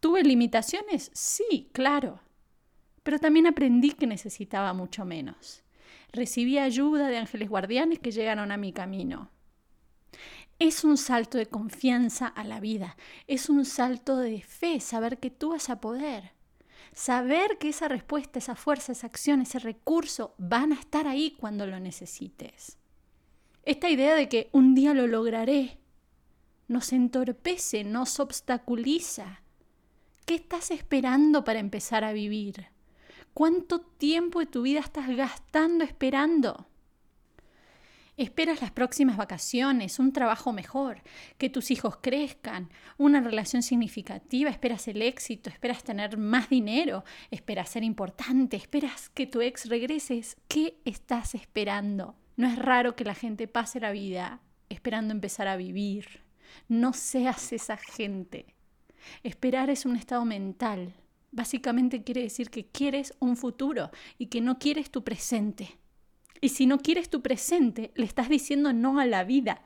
¿Tuve 0.00 0.24
limitaciones? 0.24 1.12
Sí, 1.14 1.70
claro. 1.72 2.18
Pero 3.04 3.20
también 3.20 3.46
aprendí 3.46 3.92
que 3.92 4.08
necesitaba 4.08 4.72
mucho 4.72 5.04
menos. 5.04 5.63
Recibí 6.14 6.58
ayuda 6.58 7.08
de 7.08 7.18
ángeles 7.18 7.48
guardianes 7.48 7.98
que 7.98 8.12
llegaron 8.12 8.52
a 8.52 8.56
mi 8.56 8.72
camino. 8.72 9.32
Es 10.60 10.84
un 10.84 10.96
salto 10.96 11.38
de 11.38 11.46
confianza 11.46 12.28
a 12.28 12.44
la 12.44 12.60
vida, 12.60 12.96
es 13.26 13.50
un 13.50 13.64
salto 13.64 14.18
de 14.18 14.40
fe, 14.40 14.78
saber 14.78 15.18
que 15.18 15.30
tú 15.30 15.50
vas 15.50 15.70
a 15.70 15.80
poder. 15.80 16.30
Saber 16.92 17.58
que 17.58 17.70
esa 17.70 17.88
respuesta, 17.88 18.38
esa 18.38 18.54
fuerza, 18.54 18.92
esa 18.92 19.08
acción, 19.08 19.42
ese 19.42 19.58
recurso 19.58 20.36
van 20.38 20.72
a 20.72 20.78
estar 20.78 21.08
ahí 21.08 21.32
cuando 21.32 21.66
lo 21.66 21.80
necesites. 21.80 22.78
Esta 23.64 23.90
idea 23.90 24.14
de 24.14 24.28
que 24.28 24.50
un 24.52 24.76
día 24.76 24.94
lo 24.94 25.08
lograré 25.08 25.78
nos 26.68 26.92
entorpece, 26.92 27.82
nos 27.82 28.20
obstaculiza. 28.20 29.42
¿Qué 30.26 30.36
estás 30.36 30.70
esperando 30.70 31.42
para 31.42 31.58
empezar 31.58 32.04
a 32.04 32.12
vivir? 32.12 32.73
¿Cuánto 33.34 33.80
tiempo 33.80 34.38
de 34.38 34.46
tu 34.46 34.62
vida 34.62 34.78
estás 34.78 35.08
gastando 35.08 35.82
esperando? 35.82 36.68
Esperas 38.16 38.60
las 38.60 38.70
próximas 38.70 39.16
vacaciones, 39.16 39.98
un 39.98 40.12
trabajo 40.12 40.52
mejor, 40.52 41.02
que 41.36 41.50
tus 41.50 41.72
hijos 41.72 41.96
crezcan, 42.00 42.70
una 42.96 43.20
relación 43.20 43.64
significativa, 43.64 44.50
esperas 44.50 44.86
el 44.86 45.02
éxito, 45.02 45.50
esperas 45.50 45.82
tener 45.82 46.16
más 46.16 46.48
dinero, 46.48 47.02
esperas 47.32 47.70
ser 47.70 47.82
importante, 47.82 48.56
esperas 48.56 49.08
que 49.08 49.26
tu 49.26 49.40
ex 49.40 49.68
regreses. 49.68 50.36
¿Qué 50.46 50.80
estás 50.84 51.34
esperando? 51.34 52.14
No 52.36 52.46
es 52.46 52.56
raro 52.56 52.94
que 52.94 53.02
la 53.02 53.16
gente 53.16 53.48
pase 53.48 53.80
la 53.80 53.90
vida 53.90 54.42
esperando 54.68 55.12
empezar 55.12 55.48
a 55.48 55.56
vivir. 55.56 56.22
No 56.68 56.92
seas 56.92 57.52
esa 57.52 57.76
gente. 57.76 58.54
Esperar 59.24 59.70
es 59.70 59.86
un 59.86 59.96
estado 59.96 60.24
mental. 60.24 60.94
Básicamente 61.34 62.04
quiere 62.04 62.22
decir 62.22 62.48
que 62.48 62.66
quieres 62.66 63.12
un 63.18 63.36
futuro 63.36 63.90
y 64.18 64.26
que 64.26 64.40
no 64.40 64.60
quieres 64.60 64.92
tu 64.92 65.02
presente. 65.02 65.76
Y 66.40 66.50
si 66.50 66.66
no 66.66 66.78
quieres 66.78 67.10
tu 67.10 67.22
presente, 67.22 67.90
le 67.96 68.06
estás 68.06 68.28
diciendo 68.28 68.72
no 68.72 69.00
a 69.00 69.06
la 69.06 69.24
vida. 69.24 69.62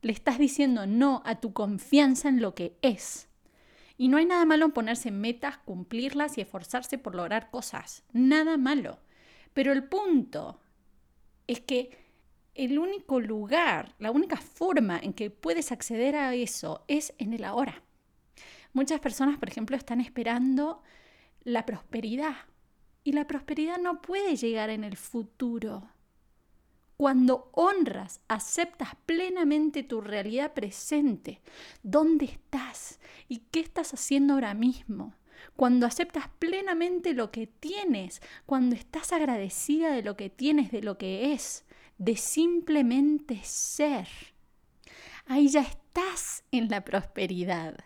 Le 0.00 0.12
estás 0.12 0.38
diciendo 0.38 0.86
no 0.86 1.22
a 1.24 1.40
tu 1.40 1.52
confianza 1.52 2.28
en 2.28 2.40
lo 2.40 2.54
que 2.54 2.76
es. 2.82 3.26
Y 3.98 4.06
no 4.06 4.16
hay 4.16 4.26
nada 4.26 4.44
malo 4.44 4.66
en 4.66 4.70
ponerse 4.70 5.10
metas, 5.10 5.58
cumplirlas 5.58 6.38
y 6.38 6.42
esforzarse 6.42 6.98
por 6.98 7.16
lograr 7.16 7.50
cosas. 7.50 8.04
Nada 8.12 8.56
malo. 8.56 9.00
Pero 9.54 9.72
el 9.72 9.82
punto 9.88 10.60
es 11.48 11.62
que 11.62 11.98
el 12.54 12.78
único 12.78 13.18
lugar, 13.18 13.96
la 13.98 14.12
única 14.12 14.36
forma 14.36 15.00
en 15.00 15.14
que 15.14 15.30
puedes 15.30 15.72
acceder 15.72 16.14
a 16.14 16.32
eso 16.36 16.84
es 16.86 17.12
en 17.18 17.32
el 17.32 17.42
ahora. 17.42 17.82
Muchas 18.76 19.00
personas, 19.00 19.38
por 19.38 19.48
ejemplo, 19.48 19.74
están 19.74 20.02
esperando 20.02 20.82
la 21.44 21.64
prosperidad 21.64 22.36
y 23.04 23.12
la 23.12 23.26
prosperidad 23.26 23.78
no 23.78 24.02
puede 24.02 24.36
llegar 24.36 24.68
en 24.68 24.84
el 24.84 24.98
futuro. 24.98 25.88
Cuando 26.98 27.48
honras, 27.54 28.20
aceptas 28.28 28.90
plenamente 29.06 29.82
tu 29.82 30.02
realidad 30.02 30.52
presente, 30.52 31.40
dónde 31.82 32.26
estás 32.26 33.00
y 33.28 33.44
qué 33.50 33.60
estás 33.60 33.94
haciendo 33.94 34.34
ahora 34.34 34.52
mismo. 34.52 35.14
Cuando 35.56 35.86
aceptas 35.86 36.28
plenamente 36.38 37.14
lo 37.14 37.30
que 37.30 37.46
tienes, 37.46 38.20
cuando 38.44 38.76
estás 38.76 39.10
agradecida 39.10 39.90
de 39.90 40.02
lo 40.02 40.18
que 40.18 40.28
tienes, 40.28 40.70
de 40.70 40.82
lo 40.82 40.98
que 40.98 41.32
es, 41.32 41.64
de 41.96 42.18
simplemente 42.18 43.40
ser. 43.42 44.06
Ahí 45.24 45.48
ya 45.48 45.62
estás 45.62 46.44
en 46.52 46.68
la 46.68 46.84
prosperidad. 46.84 47.85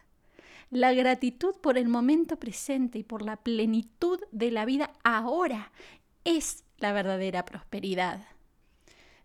La 0.70 0.92
gratitud 0.92 1.54
por 1.60 1.78
el 1.78 1.88
momento 1.88 2.38
presente 2.38 2.98
y 2.98 3.02
por 3.02 3.22
la 3.22 3.36
plenitud 3.36 4.20
de 4.30 4.50
la 4.50 4.64
vida 4.64 4.92
ahora 5.02 5.72
es 6.24 6.64
la 6.78 6.92
verdadera 6.92 7.44
prosperidad. 7.44 8.20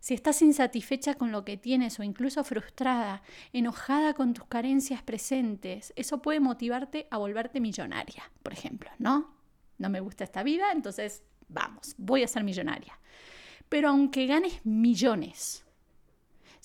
Si 0.00 0.14
estás 0.14 0.42
insatisfecha 0.42 1.14
con 1.14 1.32
lo 1.32 1.44
que 1.44 1.56
tienes 1.56 1.98
o 1.98 2.02
incluso 2.02 2.44
frustrada, 2.44 3.22
enojada 3.52 4.14
con 4.14 4.34
tus 4.34 4.44
carencias 4.46 5.02
presentes, 5.02 5.92
eso 5.96 6.22
puede 6.22 6.40
motivarte 6.40 7.08
a 7.10 7.18
volverte 7.18 7.60
millonaria, 7.60 8.30
por 8.42 8.52
ejemplo, 8.52 8.90
¿no? 8.98 9.36
no 9.78 9.90
me 9.90 10.00
gusta 10.00 10.24
esta 10.24 10.42
vida, 10.42 10.72
entonces 10.72 11.22
vamos, 11.48 11.94
voy 11.98 12.22
a 12.22 12.28
ser 12.28 12.44
millonaria. 12.44 12.98
Pero 13.68 13.88
aunque 13.88 14.26
ganes 14.26 14.64
millones, 14.64 15.65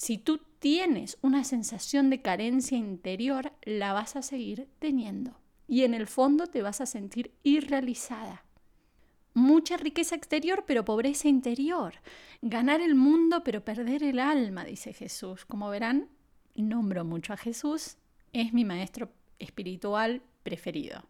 si 0.01 0.17
tú 0.17 0.41
tienes 0.57 1.19
una 1.21 1.43
sensación 1.43 2.09
de 2.09 2.23
carencia 2.23 2.75
interior, 2.75 3.53
la 3.61 3.93
vas 3.93 4.15
a 4.15 4.23
seguir 4.23 4.67
teniendo. 4.79 5.37
Y 5.67 5.83
en 5.83 5.93
el 5.93 6.07
fondo 6.07 6.47
te 6.47 6.63
vas 6.63 6.81
a 6.81 6.87
sentir 6.87 7.35
irrealizada. 7.43 8.43
Mucha 9.35 9.77
riqueza 9.77 10.15
exterior, 10.15 10.63
pero 10.65 10.85
pobreza 10.85 11.27
interior. 11.27 11.93
Ganar 12.41 12.81
el 12.81 12.95
mundo, 12.95 13.43
pero 13.43 13.63
perder 13.63 14.01
el 14.01 14.17
alma, 14.17 14.65
dice 14.65 14.91
Jesús. 14.91 15.45
Como 15.45 15.69
verán, 15.69 16.09
nombro 16.55 17.05
mucho 17.05 17.33
a 17.33 17.37
Jesús. 17.37 17.97
Es 18.33 18.53
mi 18.53 18.65
maestro 18.65 19.11
espiritual 19.37 20.23
preferido. 20.41 21.05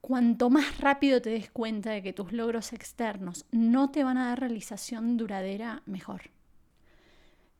Cuanto 0.00 0.50
más 0.50 0.78
rápido 0.78 1.20
te 1.20 1.30
des 1.30 1.50
cuenta 1.50 1.90
de 1.90 2.00
que 2.00 2.12
tus 2.12 2.30
logros 2.30 2.72
externos 2.72 3.44
no 3.50 3.90
te 3.90 4.04
van 4.04 4.18
a 4.18 4.28
dar 4.28 4.38
realización 4.38 5.16
duradera, 5.16 5.82
mejor. 5.84 6.35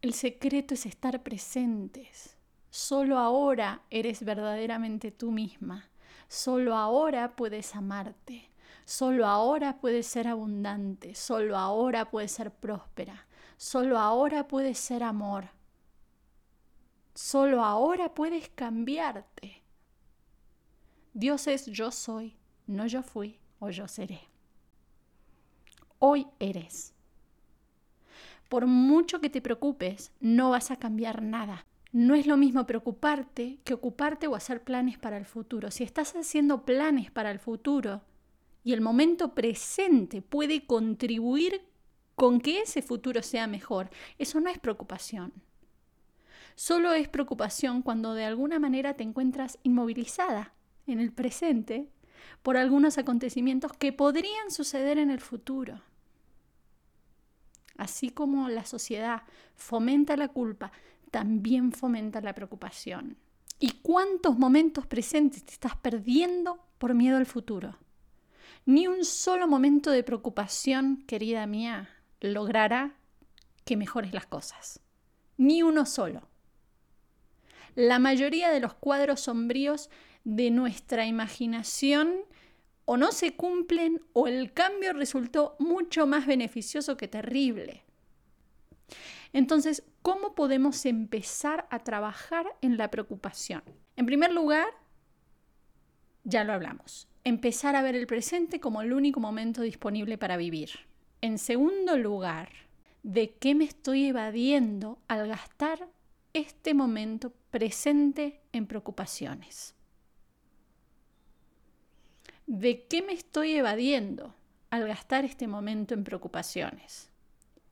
El 0.07 0.15
secreto 0.15 0.75
es 0.75 0.87
estar 0.87 1.21
presentes. 1.25 2.37
Solo 2.71 3.19
ahora 3.19 3.83
eres 3.91 4.25
verdaderamente 4.25 5.11
tú 5.11 5.33
misma. 5.33 5.91
Solo 6.29 6.77
ahora 6.77 7.35
puedes 7.35 7.75
amarte. 7.75 8.49
Solo 8.85 9.27
ahora 9.27 9.81
puedes 9.81 10.07
ser 10.07 10.29
abundante. 10.29 11.17
Solo 11.17 11.59
ahora 11.59 12.09
puedes 12.09 12.31
ser 12.31 12.53
próspera. 12.53 13.27
Solo 13.57 13.99
ahora 13.99 14.47
puedes 14.47 14.79
ser 14.79 15.03
amor. 15.03 15.49
Solo 17.13 17.65
ahora 17.65 18.15
puedes 18.15 18.49
cambiarte. 18.51 19.65
Dios 21.15 21.49
es 21.49 21.67
yo 21.67 21.91
soy, 21.91 22.37
no 22.69 22.87
yo 22.87 23.03
fui 23.03 23.41
o 23.59 23.71
yo 23.71 23.89
seré. 23.89 24.21
Hoy 25.99 26.29
eres. 26.39 26.96
Por 28.49 28.67
mucho 28.67 29.21
que 29.21 29.31
te 29.31 29.41
preocupes, 29.41 30.13
no 30.21 30.51
vas 30.51 30.71
a 30.71 30.77
cambiar 30.77 31.23
nada. 31.23 31.67
No 31.93 32.15
es 32.15 32.27
lo 32.27 32.37
mismo 32.37 32.67
preocuparte 32.67 33.59
que 33.65 33.75
ocuparte 33.75 34.27
o 34.27 34.35
hacer 34.35 34.63
planes 34.63 34.99
para 34.99 35.17
el 35.17 35.25
futuro. 35.25 35.71
Si 35.71 35.83
estás 35.83 36.15
haciendo 36.15 36.65
planes 36.65 37.11
para 37.11 37.31
el 37.31 37.39
futuro 37.39 38.03
y 38.63 38.73
el 38.73 38.81
momento 38.81 39.35
presente 39.35 40.23
puede 40.23 40.67
contribuir 40.67 41.63
con 42.15 42.41
que 42.41 42.61
ese 42.61 42.83
futuro 42.83 43.23
sea 43.23 43.47
mejor, 43.47 43.91
eso 44.19 44.41
no 44.41 44.51
es 44.51 44.59
preocupación. 44.59 45.33
Solo 46.55 46.93
es 46.93 47.09
preocupación 47.09 47.83
cuando 47.83 48.15
de 48.15 48.25
alguna 48.25 48.59
manera 48.59 48.95
te 48.95 49.03
encuentras 49.03 49.59
inmovilizada 49.63 50.55
en 50.87 51.01
el 51.01 51.13
presente 51.13 51.89
por 52.43 52.57
algunos 52.57 52.97
acontecimientos 52.99 53.73
que 53.73 53.93
podrían 53.93 54.51
suceder 54.51 54.99
en 54.99 55.11
el 55.11 55.21
futuro. 55.21 55.83
Así 57.77 58.11
como 58.11 58.49
la 58.49 58.65
sociedad 58.65 59.23
fomenta 59.55 60.17
la 60.17 60.29
culpa, 60.29 60.73
también 61.11 61.73
fomenta 61.73 62.21
la 62.21 62.35
preocupación. 62.35 63.17
¿Y 63.59 63.73
cuántos 63.83 64.39
momentos 64.39 64.87
presentes 64.87 65.45
te 65.45 65.53
estás 65.53 65.77
perdiendo 65.77 66.59
por 66.79 66.95
miedo 66.95 67.17
al 67.17 67.27
futuro? 67.27 67.79
Ni 68.67 68.87
un 68.87 69.05
solo 69.05 69.47
momento 69.47 69.91
de 69.91 70.03
preocupación, 70.03 71.05
querida 71.07 71.47
mía, 71.47 71.89
logrará 72.21 72.97
que 73.65 73.77
mejores 73.77 74.13
las 74.13 74.27
cosas. 74.27 74.81
Ni 75.37 75.63
uno 75.63 75.87
solo. 75.87 76.29
La 77.75 77.99
mayoría 77.99 78.51
de 78.51 78.61
los 78.61 78.75
cuadros 78.75 79.21
sombríos 79.21 79.91
de 80.25 80.51
nuestra 80.51 81.07
imaginación 81.07 82.15
o 82.87 82.97
no 82.97 83.13
se 83.13 83.37
cumplen 83.37 84.01
o 84.15 84.27
el 84.27 84.53
cambio 84.55 84.95
resultó 84.95 85.57
mucho 85.59 86.07
más 86.07 86.27
beneficioso 86.27 86.97
que 86.97 87.09
terrible. 87.09 87.85
Entonces, 89.33 89.83
¿cómo 90.03 90.35
podemos 90.35 90.87
empezar 90.87 91.67
a 91.71 91.81
trabajar 91.81 92.47
en 92.63 92.79
la 92.79 92.91
preocupación? 92.91 93.63
En 93.97 94.07
primer 94.07 94.33
lugar, 94.33 94.69
ya 96.25 96.45
lo 96.45 96.53
hablamos, 96.53 97.09
empezar 97.25 97.77
a 97.77 97.83
ver 97.83 97.97
el 97.97 98.07
presente 98.07 98.61
como 98.61 98.81
el 98.83 98.93
único 98.93 99.21
momento 99.21 99.63
disponible 99.63 100.17
para 100.17 100.37
vivir. 100.37 100.71
En 101.21 101.39
segundo 101.39 101.99
lugar, 101.99 102.51
¿de 103.03 103.35
qué 103.35 103.55
me 103.55 103.65
estoy 103.65 104.07
evadiendo 104.07 104.99
al 105.09 105.29
gastar 105.29 105.89
este 106.33 106.73
momento 106.73 107.33
presente 107.51 108.41
en 108.53 108.67
preocupaciones? 108.67 109.76
¿De 112.47 112.87
qué 112.87 113.03
me 113.03 113.13
estoy 113.13 113.55
evadiendo 113.55 114.33
al 114.71 114.87
gastar 114.87 115.25
este 115.25 115.49
momento 115.49 115.95
en 115.95 116.05
preocupaciones? 116.05 117.11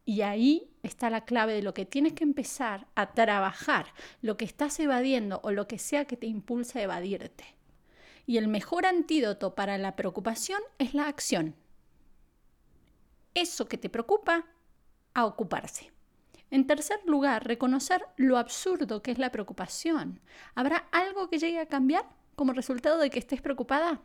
Y 0.05 0.23
ahí 0.23 0.69
está 0.83 1.11
la 1.11 1.25
clave 1.25 1.55
de 1.55 1.63
lo 1.63 1.75
que 1.75 1.87
tienes 1.87 2.15
que 2.15 2.25
empezar 2.25 2.89
a 2.97 3.13
trabajar, 3.13 3.87
lo 4.21 4.37
que 4.37 4.45
estás 4.45 4.81
evadiendo 4.81 5.41
o 5.45 5.53
lo 5.53 5.69
que 5.69 5.79
sea 5.79 6.07
que 6.07 6.17
te 6.17 6.27
impulsa 6.27 6.81
a 6.81 6.83
evadirte. 6.83 7.45
Y 8.27 8.37
el 8.37 8.49
mejor 8.49 8.85
antídoto 8.85 9.55
para 9.55 9.79
la 9.79 9.95
preocupación 9.95 10.61
es 10.79 10.93
la 10.93 11.07
acción. 11.07 11.55
Eso 13.35 13.69
que 13.69 13.79
te 13.79 13.89
preocupa, 13.89 14.45
a 15.15 15.25
ocuparse. 15.25 15.93
En 16.51 16.67
tercer 16.67 16.99
lugar, 17.07 17.47
reconocer 17.47 18.05
lo 18.17 18.39
absurdo 18.39 19.03
que 19.03 19.13
es 19.13 19.19
la 19.19 19.31
preocupación. 19.31 20.21
¿Habrá 20.57 20.89
algo 20.91 21.31
que 21.31 21.39
llegue 21.39 21.61
a 21.61 21.67
cambiar 21.67 22.09
como 22.35 22.53
resultado 22.53 22.99
de 22.99 23.11
que 23.11 23.21
estés 23.21 23.41
preocupada? 23.41 24.03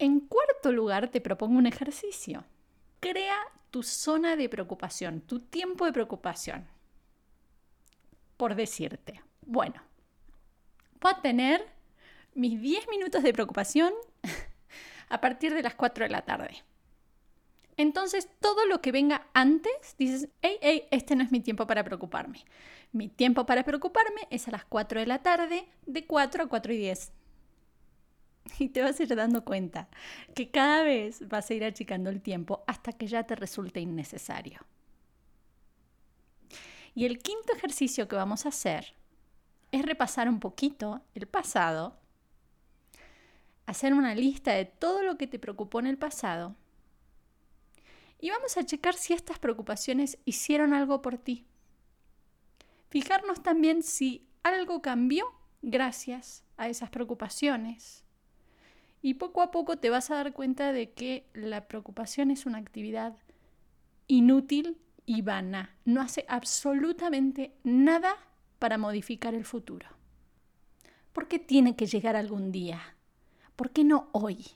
En 0.00 0.20
cuarto 0.20 0.72
lugar, 0.72 1.08
te 1.08 1.20
propongo 1.20 1.58
un 1.58 1.66
ejercicio. 1.66 2.42
Crea 3.00 3.36
tu 3.70 3.82
zona 3.82 4.34
de 4.34 4.48
preocupación, 4.48 5.20
tu 5.20 5.40
tiempo 5.40 5.84
de 5.84 5.92
preocupación. 5.92 6.66
Por 8.38 8.54
decirte, 8.54 9.22
bueno, 9.42 9.82
voy 11.02 11.12
a 11.14 11.20
tener 11.20 11.66
mis 12.34 12.58
10 12.62 12.88
minutos 12.88 13.22
de 13.22 13.34
preocupación 13.34 13.92
a 15.10 15.20
partir 15.20 15.52
de 15.52 15.62
las 15.62 15.74
4 15.74 16.04
de 16.04 16.10
la 16.10 16.22
tarde. 16.22 16.64
Entonces, 17.76 18.26
todo 18.40 18.64
lo 18.64 18.80
que 18.80 18.92
venga 18.92 19.26
antes, 19.34 19.96
dices, 19.98 20.30
hey, 20.40 20.56
hey, 20.62 20.88
este 20.90 21.14
no 21.14 21.24
es 21.24 21.30
mi 21.30 21.40
tiempo 21.40 21.66
para 21.66 21.84
preocuparme. 21.84 22.42
Mi 22.92 23.08
tiempo 23.08 23.44
para 23.44 23.64
preocuparme 23.64 24.22
es 24.30 24.48
a 24.48 24.52
las 24.52 24.64
4 24.64 25.00
de 25.00 25.06
la 25.06 25.22
tarde, 25.22 25.68
de 25.84 26.06
4 26.06 26.44
a 26.44 26.46
4 26.46 26.72
y 26.72 26.78
10. 26.78 27.12
Y 28.58 28.68
te 28.68 28.82
vas 28.82 28.98
a 28.98 29.02
ir 29.02 29.14
dando 29.14 29.44
cuenta 29.44 29.88
que 30.34 30.50
cada 30.50 30.82
vez 30.82 31.28
vas 31.28 31.50
a 31.50 31.54
ir 31.54 31.64
achicando 31.64 32.10
el 32.10 32.20
tiempo 32.20 32.64
hasta 32.66 32.92
que 32.92 33.06
ya 33.06 33.24
te 33.24 33.36
resulte 33.36 33.80
innecesario. 33.80 34.60
Y 36.94 37.04
el 37.06 37.18
quinto 37.18 37.52
ejercicio 37.54 38.08
que 38.08 38.16
vamos 38.16 38.44
a 38.44 38.50
hacer 38.50 38.94
es 39.72 39.82
repasar 39.82 40.28
un 40.28 40.40
poquito 40.40 41.02
el 41.14 41.26
pasado, 41.26 41.96
hacer 43.66 43.94
una 43.94 44.14
lista 44.14 44.52
de 44.52 44.64
todo 44.64 45.02
lo 45.02 45.16
que 45.16 45.26
te 45.26 45.38
preocupó 45.38 45.78
en 45.78 45.86
el 45.86 45.96
pasado 45.96 46.56
y 48.20 48.30
vamos 48.30 48.56
a 48.56 48.64
checar 48.64 48.94
si 48.94 49.14
estas 49.14 49.38
preocupaciones 49.38 50.18
hicieron 50.24 50.74
algo 50.74 51.00
por 51.00 51.16
ti. 51.16 51.46
Fijarnos 52.90 53.42
también 53.42 53.82
si 53.82 54.28
algo 54.42 54.82
cambió 54.82 55.24
gracias 55.62 56.44
a 56.56 56.68
esas 56.68 56.90
preocupaciones 56.90 58.04
y 59.02 59.14
poco 59.14 59.42
a 59.42 59.50
poco 59.50 59.78
te 59.78 59.90
vas 59.90 60.10
a 60.10 60.16
dar 60.16 60.32
cuenta 60.32 60.72
de 60.72 60.92
que 60.92 61.26
la 61.32 61.68
preocupación 61.68 62.30
es 62.30 62.46
una 62.46 62.58
actividad 62.58 63.16
inútil 64.06 64.78
y 65.06 65.22
vana. 65.22 65.76
No 65.84 66.00
hace 66.00 66.24
absolutamente 66.28 67.54
nada 67.64 68.14
para 68.58 68.78
modificar 68.78 69.34
el 69.34 69.44
futuro. 69.44 69.86
¿Por 71.12 71.28
qué 71.28 71.38
tiene 71.38 71.76
que 71.76 71.86
llegar 71.86 72.16
algún 72.16 72.52
día? 72.52 72.96
¿Por 73.56 73.70
qué 73.70 73.84
no 73.84 74.08
hoy? 74.12 74.46